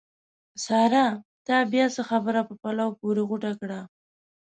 سارا! 0.65 1.05
تا 1.45 1.55
بیا 1.71 1.85
څه 1.95 2.01
خبره 2.09 2.39
په 2.49 2.53
پلو 2.61 2.87
پورې 2.99 3.21
غوټه 3.29 3.51
کړه؟! 3.61 3.79